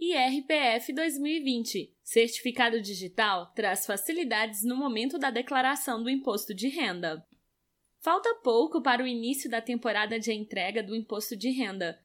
[0.00, 1.92] e RPF 2020.
[2.04, 7.26] Certificado digital traz facilidades no momento da declaração do imposto de renda.
[8.00, 11.98] Falta pouco para o início da temporada de entrega do imposto de renda.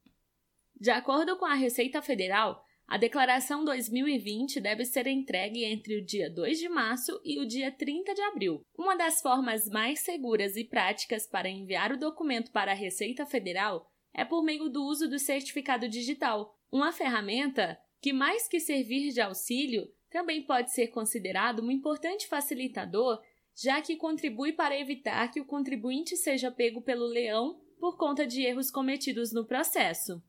[0.75, 6.31] De acordo com a Receita Federal, a declaração 2020 deve ser entregue entre o dia
[6.31, 8.65] 2 de março e o dia 30 de abril.
[8.75, 13.87] Uma das formas mais seguras e práticas para enviar o documento para a Receita Federal
[14.11, 19.21] é por meio do uso do certificado digital, uma ferramenta que, mais que servir de
[19.21, 23.21] auxílio, também pode ser considerado um importante facilitador,
[23.55, 28.41] já que contribui para evitar que o contribuinte seja pego pelo leão por conta de
[28.41, 30.19] erros cometidos no processo.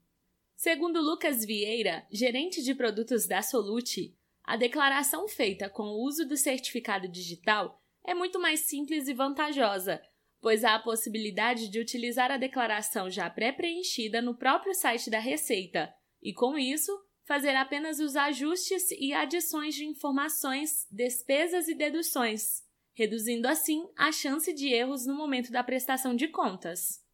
[0.54, 6.36] Segundo Lucas Vieira, gerente de produtos da Solute, a declaração feita com o uso do
[6.36, 9.98] certificado digital é muito mais simples e vantajosa,
[10.42, 15.94] pois há a possibilidade de utilizar a declaração já pré-preenchida no próprio site da Receita
[16.24, 16.90] e, com isso,
[17.24, 22.62] fazer apenas os ajustes e adições de informações, despesas e deduções,
[22.94, 27.04] reduzindo assim a chance de erros no momento da prestação de contas.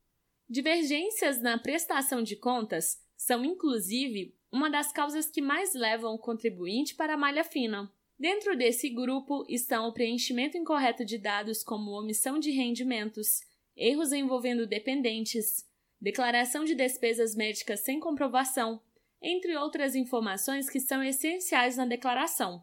[0.48, 6.94] Divergências na prestação de contas são, inclusive, uma das causas que mais levam o contribuinte
[6.94, 7.92] para a malha fina.
[8.18, 13.40] Dentro desse grupo estão o preenchimento incorreto de dados, como omissão de rendimentos,
[13.76, 15.64] erros envolvendo dependentes,
[16.00, 18.82] declaração de despesas médicas sem comprovação,
[19.22, 22.62] entre outras informações que são essenciais na declaração.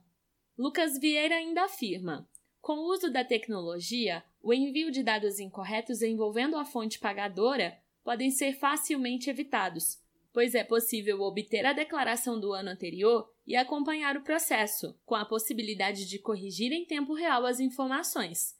[0.58, 2.28] Lucas Vieira ainda afirma:
[2.62, 8.32] com o uso da tecnologia, o envio de dados incorretos envolvendo a fonte pagadora podem
[8.32, 10.00] ser facilmente evitados,
[10.34, 15.26] pois é possível obter a declaração do ano anterior e acompanhar o processo, com a
[15.26, 18.56] possibilidade de corrigir em tempo real as informações.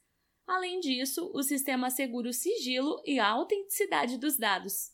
[0.46, 4.90] Além disso, o sistema assegura o sigilo e a autenticidade dos dados.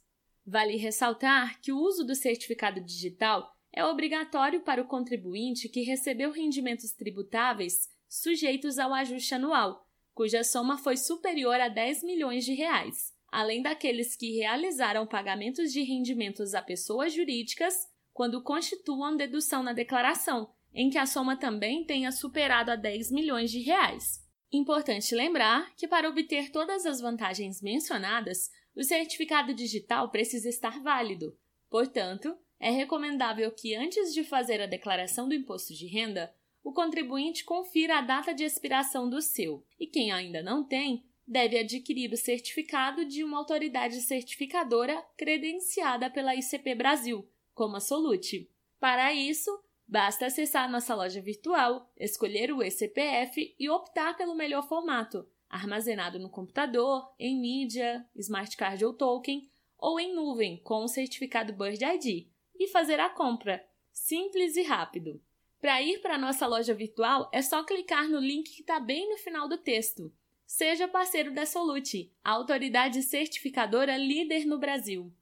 [0.47, 6.31] Vale ressaltar que o uso do certificado digital é obrigatório para o contribuinte que recebeu
[6.31, 9.84] rendimentos tributáveis sujeitos ao ajuste anual,
[10.15, 15.83] cuja soma foi superior a 10 milhões de reais, além daqueles que realizaram pagamentos de
[15.83, 17.75] rendimentos a pessoas jurídicas
[18.12, 23.50] quando constituam dedução na declaração, em que a soma também tenha superado a 10 milhões
[23.50, 24.23] de reais.
[24.56, 31.37] Importante lembrar que para obter todas as vantagens mencionadas, o certificado digital precisa estar válido.
[31.69, 36.32] Portanto, é recomendável que antes de fazer a declaração do imposto de renda,
[36.62, 41.59] o contribuinte confira a data de expiração do seu, e quem ainda não tem, deve
[41.59, 48.48] adquirir o certificado de uma autoridade certificadora credenciada pela ICP Brasil, como a Solute.
[48.78, 49.50] Para isso,
[49.87, 56.28] basta acessar nossa loja virtual, escolher o ECPF e optar pelo melhor formato, armazenado no
[56.28, 62.28] computador, em mídia, smart card ou token, ou em nuvem com o certificado Bird ID,
[62.59, 65.22] e fazer a compra, simples e rápido.
[65.61, 69.09] Para ir para a nossa loja virtual, é só clicar no link que está bem
[69.09, 70.12] no final do texto.
[70.47, 75.12] Seja parceiro da Solute, a autoridade certificadora líder no Brasil.